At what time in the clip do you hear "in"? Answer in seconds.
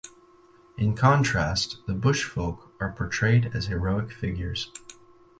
0.79-0.95